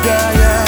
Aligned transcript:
가야. 0.00 0.64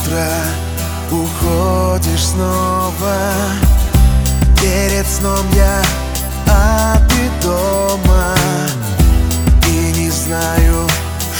утра 0.00 0.28
уходишь 1.10 2.28
снова. 2.28 3.16
Перед 4.60 5.06
сном 5.06 5.46
я, 5.54 5.82
а 6.46 6.98
ты 7.08 7.46
дома. 7.46 8.34
И 9.66 9.92
не 9.98 10.10
знаю, 10.10 10.86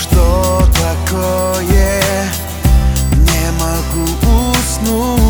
что 0.01 0.63
такое. 0.75 2.03
Не 3.13 3.51
могу 3.61 4.53
уснуть. 4.53 5.21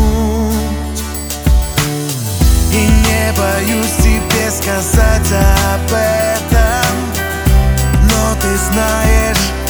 И 2.71 2.87
не 2.87 3.33
боюсь 3.37 3.95
тебе 3.97 4.49
сказать 4.49 5.31
об 5.73 5.91
этом. 5.91 6.95
Но 8.03 8.35
ты 8.41 8.57
знаешь 8.71 9.60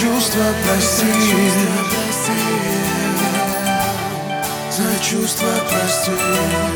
чувства 0.00 0.44
прости. 0.64 1.04
За 4.70 5.04
чувства 5.04 5.48
прости. 5.70 6.69